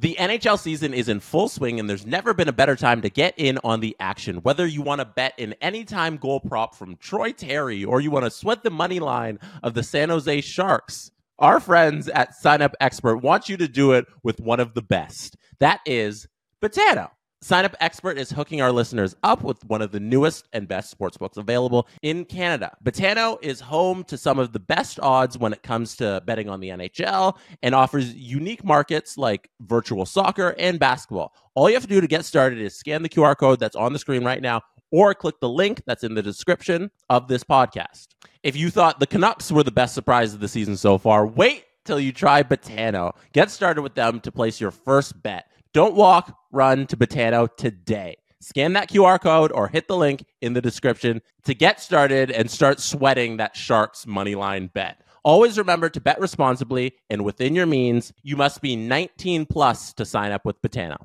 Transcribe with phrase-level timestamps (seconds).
[0.00, 3.10] The NHL season is in full swing, and there's never been a better time to
[3.10, 4.36] get in on the action.
[4.36, 8.24] Whether you want to bet an anytime goal prop from Troy Terry or you want
[8.24, 12.76] to sweat the money line of the San Jose Sharks, our friends at Sign Up
[12.80, 15.36] Expert want you to do it with one of the best.
[15.58, 16.28] That is
[16.62, 17.10] Betano.
[17.40, 20.96] Sign Up Expert is hooking our listeners up with one of the newest and best
[20.98, 22.76] sportsbooks available in Canada.
[22.84, 26.58] Betano is home to some of the best odds when it comes to betting on
[26.58, 31.32] the NHL and offers unique markets like virtual soccer and basketball.
[31.54, 33.92] All you have to do to get started is scan the QR code that's on
[33.92, 38.08] the screen right now or click the link that's in the description of this podcast.
[38.42, 41.66] If you thought the Canucks were the best surprise of the season so far, wait
[41.84, 43.12] till you try Betano.
[43.32, 45.50] Get started with them to place your first bet.
[45.78, 48.16] Don't walk, run to Betano today.
[48.40, 52.50] Scan that QR code or hit the link in the description to get started and
[52.50, 55.00] start sweating that Sharks money line bet.
[55.22, 58.12] Always remember to bet responsibly and within your means.
[58.24, 60.96] You must be 19 plus to sign up with Betano.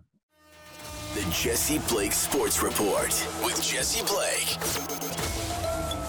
[1.13, 3.09] The Jesse Blake Sports Report
[3.43, 6.02] with Jesse Blake.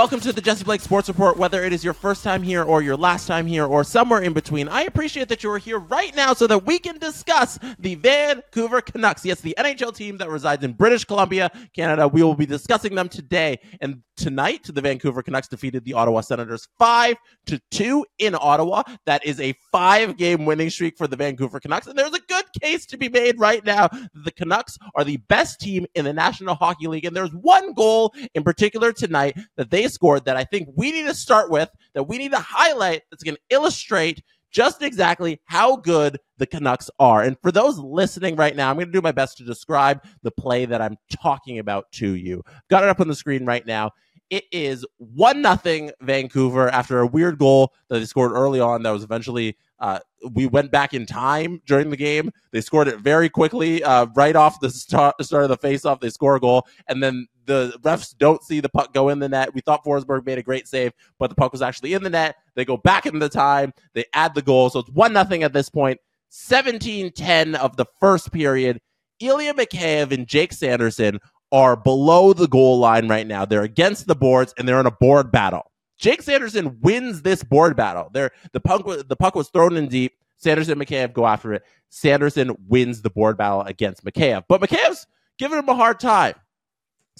[0.00, 1.36] Welcome to the Jesse Blake Sports Report.
[1.36, 4.32] Whether it is your first time here or your last time here or somewhere in
[4.32, 7.96] between, I appreciate that you are here right now so that we can discuss the
[7.96, 9.26] Vancouver Canucks.
[9.26, 12.08] Yes, the NHL team that resides in British Columbia, Canada.
[12.08, 13.60] We will be discussing them today.
[13.82, 17.16] And tonight, the Vancouver Canucks defeated the Ottawa Senators 5
[17.48, 18.84] to 2 in Ottawa.
[19.04, 21.88] That is a five game winning streak for the Vancouver Canucks.
[21.88, 23.90] And there's a good case to be made right now.
[24.14, 27.04] The Canucks are the best team in the National Hockey League.
[27.04, 31.06] And there's one goal in particular tonight that they scored that I think we need
[31.06, 35.76] to start with, that we need to highlight, that's going to illustrate just exactly how
[35.76, 37.22] good the Canucks are.
[37.22, 40.30] And for those listening right now, I'm going to do my best to describe the
[40.30, 42.42] play that I'm talking about to you.
[42.68, 43.92] Got it up on the screen right now.
[44.28, 48.90] It is one nothing Vancouver after a weird goal that they scored early on that
[48.92, 49.98] was eventually uh,
[50.32, 52.30] we went back in time during the game.
[52.52, 56.00] They scored it very quickly, uh, right off the start, start of the faceoff.
[56.00, 59.28] They score a goal, and then the refs don't see the puck go in the
[59.28, 59.52] net.
[59.52, 62.36] We thought Forsberg made a great save, but the puck was actually in the net.
[62.54, 63.72] They go back in the time.
[63.92, 65.98] They add the goal, so it's one nothing at this point.
[66.30, 68.80] 17-10 of the first period.
[69.18, 71.18] Ilya Mikheyev and Jake Sanderson
[71.50, 73.44] are below the goal line right now.
[73.44, 75.70] They're against the boards and they're in a board battle.
[75.98, 78.10] Jake Sanderson wins this board battle.
[78.12, 80.12] There, the puck was, the puck was thrown in deep.
[80.36, 81.64] Sanderson and Mikheyev go after it.
[81.90, 85.06] Sanderson wins the board battle against Mikheyev, but Mikheyev's
[85.36, 86.34] giving him a hard time.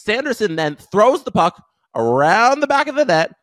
[0.04, 1.62] Sanderson then throws the puck
[1.94, 3.34] around the back of the net,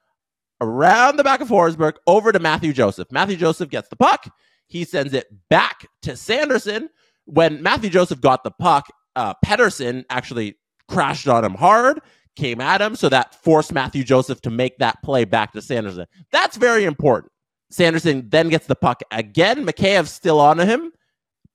[0.61, 3.11] around the back of Forsberg, over to Matthew Joseph.
[3.11, 4.27] Matthew Joseph gets the puck.
[4.67, 6.89] He sends it back to Sanderson.
[7.25, 10.57] When Matthew Joseph got the puck, uh, Pettersson actually
[10.87, 12.01] crashed on him hard
[12.37, 12.95] came at him.
[12.95, 16.05] So that forced Matthew Joseph to make that play back to Sanderson.
[16.31, 17.33] That's very important.
[17.69, 19.65] Sanderson then gets the puck again.
[19.65, 20.93] Mikheyev's still on him.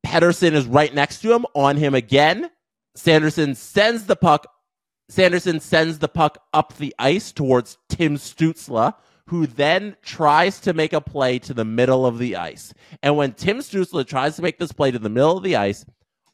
[0.04, 2.50] Pettersson is right next to him, on him again.
[2.94, 4.46] Sanderson sends the puck.
[5.12, 8.94] Sanderson sends the puck up the ice towards Tim Stützle,
[9.26, 12.72] who then tries to make a play to the middle of the ice.
[13.02, 15.84] And when Tim Stützle tries to make this play to the middle of the ice,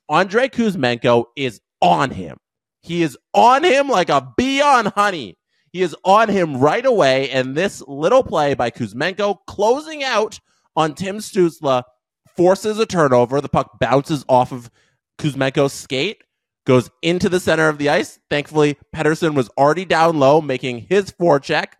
[0.08, 2.36] Andrei Kuzmenko is on him.
[2.80, 5.38] He is on him like a bee on honey.
[5.72, 7.30] He is on him right away.
[7.30, 10.38] And this little play by Kuzmenko closing out
[10.76, 11.82] on Tim Stützle
[12.36, 13.40] forces a turnover.
[13.40, 14.70] The puck bounces off of
[15.18, 16.22] Kuzmenko's skate,
[16.68, 18.20] goes into the center of the ice.
[18.30, 21.72] Thankfully, Pettersson was already down low, making his forecheck.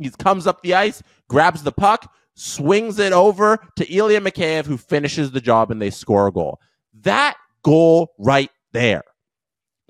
[0.00, 4.76] He comes up the ice, grabs the puck, swings it over to Ilya Mikheyev, who
[4.76, 6.58] finishes the job, and they score a goal.
[7.02, 9.04] That goal right there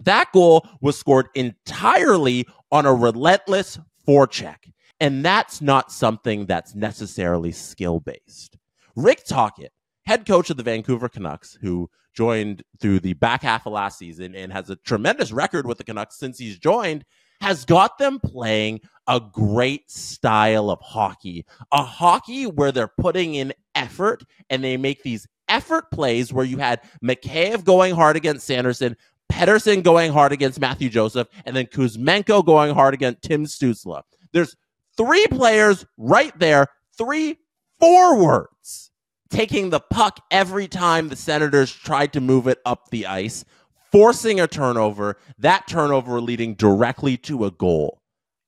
[0.05, 4.57] that goal was scored entirely on a relentless forecheck.
[4.99, 8.59] And that's not something that's necessarily skill based.
[8.97, 9.73] Rick Tocchet,
[10.07, 14.35] head coach of the Vancouver Canucks, who joined through the back half of last season
[14.35, 17.05] and has a tremendous record with the Canucks since he's joined,
[17.41, 21.47] has got them playing a great style of hockey.
[21.73, 26.59] A hockey where they're putting in effort and they make these effort plays where you
[26.59, 28.97] had Mikheyev going hard against Sanderson,
[29.33, 34.03] Pettersson going hard against Matthew Joseph, and then Kuzmenko going hard against Tim Stützle.
[34.33, 34.57] There's
[34.97, 36.67] three players right there,
[36.97, 37.39] three
[37.79, 38.90] forwards
[39.31, 43.45] taking the puck every time the Senators tried to move it up the ice,
[43.91, 48.00] forcing a turnover, that turnover leading directly to a goal.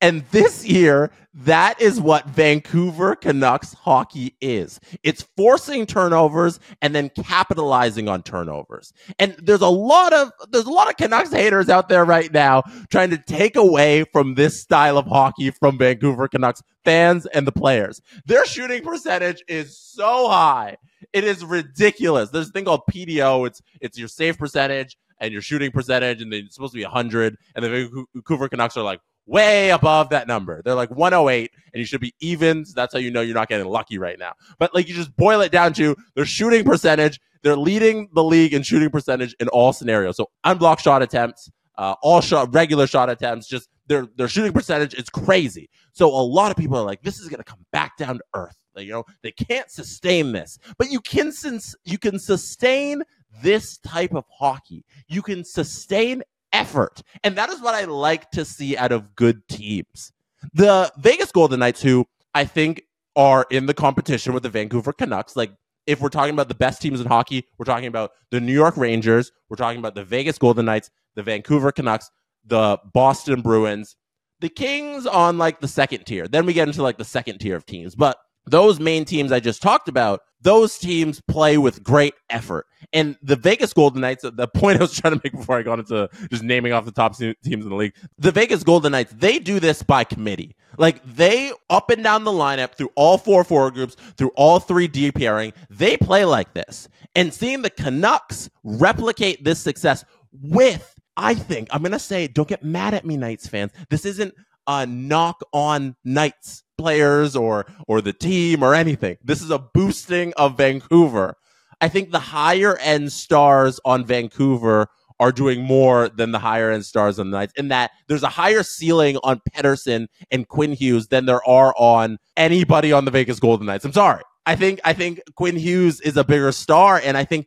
[0.03, 4.81] And this year, that is what Vancouver Canucks hockey is.
[5.05, 8.93] It's forcing turnovers and then capitalizing on turnovers.
[9.19, 12.65] And there's a lot of there's a lot of Canucks haters out there right now
[12.91, 17.53] trying to take away from this style of hockey from Vancouver Canucks fans and the
[17.53, 18.03] players.
[18.27, 20.77] Their shooting percentage is so high.
[21.13, 22.31] It is ridiculous.
[22.31, 23.47] There's a thing called PDO.
[23.47, 26.85] It's it's your save percentage and your shooting percentage, and then it's supposed to be
[26.85, 27.37] 100.
[27.55, 29.01] And the Vancouver Canucks are like
[29.33, 30.63] way above that number.
[30.63, 32.65] They're like 108, and you should be even.
[32.65, 34.35] So that's how you know you're not getting lucky right now.
[34.59, 37.19] But like you just boil it down to their shooting percentage.
[37.43, 40.17] They're leading the league in shooting percentage in all scenarios.
[40.17, 44.95] So unblocked shot attempts, uh, all shot, regular shot attempts, just their their shooting percentage
[44.95, 45.69] is crazy.
[45.93, 48.57] So a lot of people are like, this is to come back down to earth.
[48.75, 53.03] Like, you know, they can't sustain this, but you can since you can sustain
[53.43, 54.85] this type of hockey.
[55.09, 56.23] You can sustain
[56.53, 60.13] effort, and that is what I like to see out of good teams.
[60.55, 62.83] The Vegas Golden Knights, who I think
[63.17, 65.53] are in the competition with the Vancouver Canucks, like
[65.87, 68.77] if we're talking about the best teams in hockey, we're talking about the New York
[68.77, 72.11] Rangers, we're talking about the Vegas Golden Knights, the Vancouver Canucks,
[72.45, 73.97] the Boston Bruins,
[74.41, 76.27] the Kings on like the second tier.
[76.29, 77.95] Then we get into like the second tier of teams.
[77.95, 78.17] But
[78.47, 82.67] those main teams I just talked about, those teams play with great effort.
[82.93, 85.79] And the Vegas Golden Knights, the point I was trying to make before I got
[85.79, 89.39] into just naming off the top teams in the league, the Vegas Golden Knights, they
[89.39, 90.57] do this by committee.
[90.79, 94.89] Like they up and down the lineup through all four forward groups, through all three
[94.89, 96.89] D pairing, they play like this.
[97.15, 102.65] And seeing the Canucks replicate this success with I think I'm gonna say, don't get
[102.65, 103.73] mad at me, Knights fans.
[103.91, 104.35] This isn't
[104.67, 109.17] a knock on Knights players or or the team or anything.
[109.23, 111.37] This is a boosting of Vancouver.
[111.81, 114.89] I think the higher end stars on Vancouver
[115.21, 117.53] are doing more than the higher end stars on the Knights.
[117.57, 122.19] In that there's a higher ceiling on Pettersson and Quinn Hughes than there are on
[122.37, 123.85] anybody on the Vegas Golden Knights.
[123.85, 124.23] I'm sorry.
[124.47, 127.47] I think I think Quinn Hughes is a bigger star, and I think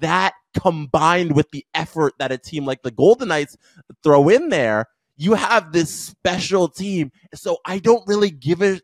[0.00, 3.56] that combined with the effort that a team like the Golden Knights
[4.02, 4.86] throw in there,
[5.22, 7.12] you have this special team.
[7.32, 8.80] So I don't really give a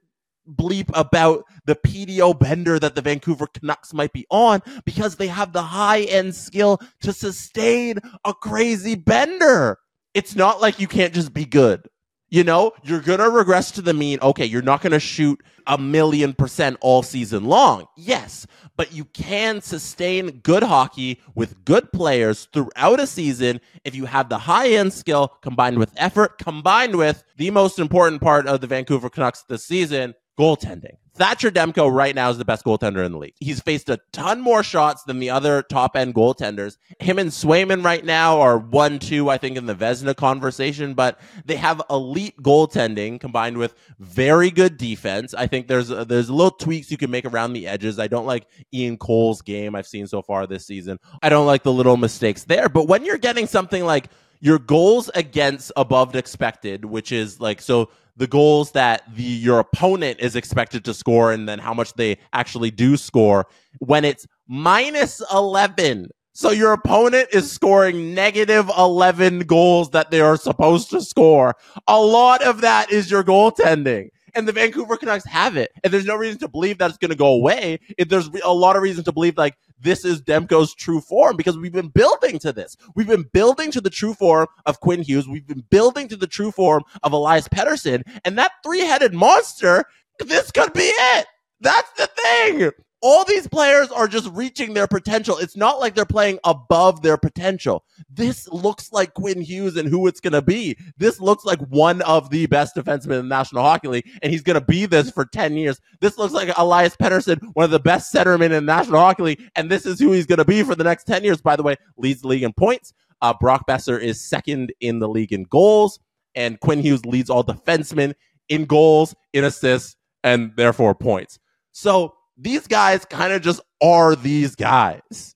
[0.49, 5.53] bleep about the PDO bender that the Vancouver Canucks might be on because they have
[5.53, 9.79] the high end skill to sustain a crazy bender.
[10.15, 11.89] It's not like you can't just be good.
[12.31, 14.19] You know, you're going to regress to the mean.
[14.21, 17.87] Okay, you're not going to shoot a million percent all season long.
[17.97, 18.47] Yes,
[18.77, 24.29] but you can sustain good hockey with good players throughout a season if you have
[24.29, 28.67] the high end skill combined with effort, combined with the most important part of the
[28.67, 30.97] Vancouver Canucks this season goaltending.
[31.19, 33.35] Thatcher Demko right now is the best goaltender in the league.
[33.41, 36.77] He's faced a ton more shots than the other top end goaltenders.
[37.01, 41.19] Him and Swayman right now are one, two, I think, in the Vezina conversation, but
[41.45, 45.35] they have elite goaltending combined with very good defense.
[45.35, 47.99] I think there's uh, there's little tweaks you can make around the edges.
[47.99, 50.99] I don't like Ian Cole's game I've seen so far this season.
[51.21, 52.69] I don't like the little mistakes there.
[52.69, 54.09] But when you're getting something like
[54.41, 60.19] your goals against above expected, which is like so the goals that the your opponent
[60.21, 63.47] is expected to score and then how much they actually do score
[63.79, 70.37] when it's minus 11 so your opponent is scoring negative 11 goals that they are
[70.37, 71.55] supposed to score
[71.87, 75.73] a lot of that is your goaltending and the Vancouver Canucks have it.
[75.83, 77.81] And there's no reason to believe that it's going to go away.
[77.97, 81.57] If there's a lot of reason to believe like this is Demko's true form because
[81.57, 82.77] we've been building to this.
[82.95, 85.29] We've been building to the true form of Quinn Hughes.
[85.29, 88.03] We've been building to the true form of Elias Pettersson.
[88.25, 89.85] And that three headed monster,
[90.19, 91.27] this could be it.
[91.61, 95.39] That's the thing all these players are just reaching their potential.
[95.39, 97.85] It's not like they're playing above their potential.
[98.11, 100.77] This looks like Quinn Hughes and who it's going to be.
[100.97, 104.43] This looks like one of the best defensemen in the National Hockey League, and he's
[104.43, 105.81] going to be this for 10 years.
[106.01, 109.51] This looks like Elias Pettersson, one of the best centermen in the National Hockey League,
[109.55, 111.41] and this is who he's going to be for the next 10 years.
[111.41, 112.93] By the way, leads the league in points.
[113.21, 116.01] Uh, Brock Boeser is second in the league in goals,
[116.35, 118.15] and Quinn Hughes leads all defensemen
[118.49, 121.39] in goals, in assists, and therefore points.
[121.73, 125.35] So, these guys kind of just are these guys.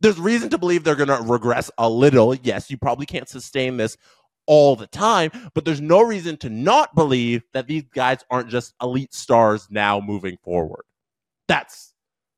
[0.00, 2.34] There's reason to believe they're going to regress a little.
[2.34, 3.96] Yes, you probably can't sustain this
[4.46, 8.74] all the time, but there's no reason to not believe that these guys aren't just
[8.80, 10.84] elite stars now moving forward.
[11.48, 11.92] That's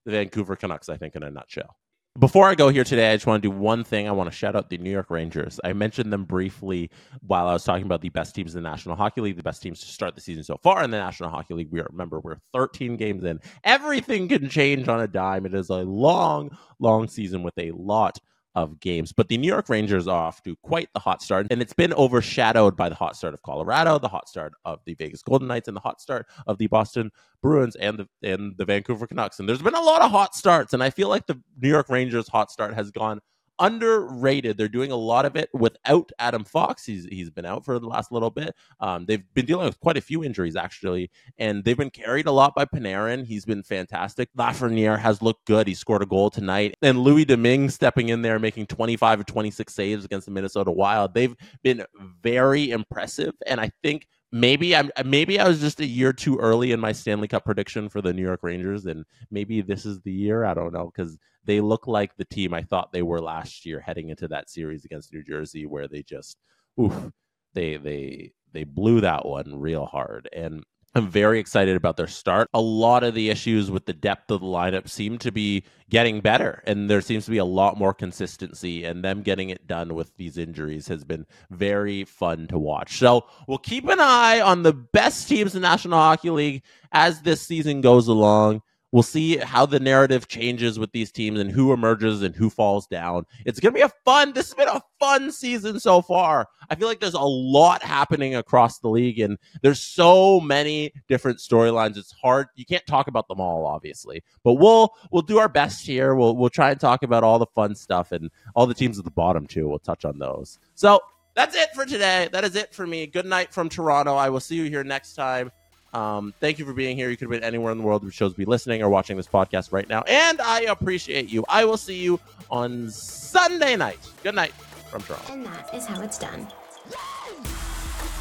[0.04, 1.76] the Vancouver Canucks, I think, in a nutshell.
[2.20, 4.06] Before I go here today, I just want to do one thing.
[4.06, 5.58] I want to shout out the New York Rangers.
[5.64, 6.90] I mentioned them briefly
[7.26, 9.62] while I was talking about the best teams in the National Hockey League, the best
[9.62, 11.70] teams to start the season so far in the National Hockey League.
[11.70, 13.40] We are, remember we're 13 games in.
[13.64, 15.46] Everything can change on a dime.
[15.46, 18.18] It is a long, long season with a lot
[18.54, 19.12] of games.
[19.12, 21.92] But the New York Rangers are off to quite the hot start, and it's been
[21.95, 25.69] overshadowed by the hot start of Colorado, the hot start of the Vegas Golden Knights,
[25.69, 27.11] and the hot start of the Boston
[27.42, 29.38] Bruins and the and the Vancouver Canucks.
[29.38, 31.88] And there's been a lot of hot starts, and I feel like the New York
[31.88, 33.21] Rangers hot start has gone
[33.60, 34.56] underrated.
[34.56, 36.84] They're doing a lot of it without Adam Fox.
[36.84, 38.54] He's he's been out for the last little bit.
[38.80, 42.32] Um, they've been dealing with quite a few injuries actually, and they've been carried a
[42.32, 43.26] lot by Panarin.
[43.26, 44.30] He's been fantastic.
[44.36, 45.68] Lafreniere has looked good.
[45.68, 49.72] He scored a goal tonight, and Louis Domingue stepping in there, making 25 or 26
[49.72, 51.14] saves against the Minnesota Wild.
[51.14, 51.84] They've been
[52.22, 56.72] very impressive, and I think maybe I'm maybe I was just a year too early
[56.72, 60.12] in my Stanley Cup prediction for the New York Rangers, and maybe this is the
[60.12, 60.44] year.
[60.44, 63.80] I don't know because they look like the team I thought they were last year,
[63.80, 66.37] heading into that series against New Jersey, where they just,
[66.80, 67.11] oof,
[67.54, 72.49] they they they blew that one real hard, and I'm very excited about their start.
[72.52, 76.20] A lot of the issues with the depth of the lineup seem to be getting
[76.20, 78.85] better, and there seems to be a lot more consistency.
[78.85, 82.99] And them getting it done with these injuries has been very fun to watch.
[82.99, 87.23] So we'll keep an eye on the best teams in the National Hockey League as
[87.23, 88.62] this season goes along.
[88.92, 92.87] We'll see how the narrative changes with these teams and who emerges and who falls
[92.88, 93.25] down.
[93.47, 96.49] It's going to be a fun, this has been a fun season so far.
[96.68, 101.38] I feel like there's a lot happening across the league and there's so many different
[101.38, 101.97] storylines.
[101.97, 102.49] It's hard.
[102.56, 106.16] You can't talk about them all, obviously, but we'll, we'll do our best here.
[106.16, 109.04] We'll, we'll try and talk about all the fun stuff and all the teams at
[109.04, 109.68] the bottom too.
[109.68, 110.59] We'll touch on those.
[110.75, 111.00] So
[111.35, 112.28] that's it for today.
[112.32, 113.06] That is it for me.
[113.06, 114.16] Good night from Toronto.
[114.16, 115.52] I will see you here next time.
[115.92, 117.11] Um, thank you for being here.
[117.11, 119.16] You could have been anywhere in the world who shows to be listening or watching
[119.16, 120.02] this podcast right now.
[120.02, 121.44] And I appreciate you.
[121.49, 122.20] I will see you
[122.50, 123.99] on Sunday night.
[124.23, 124.52] Good night
[124.90, 125.32] from Toronto.
[125.32, 126.47] And that is how it's done.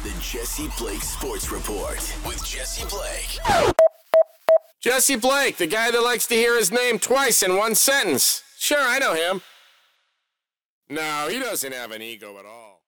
[0.02, 3.74] The Jesse Blake Sports Report with Jesse Blake.
[4.80, 8.42] Jesse Blake, the guy that likes to hear his name twice in one sentence.
[8.56, 9.42] Sure, I know him.
[10.88, 12.79] No, he doesn't have an ego at all.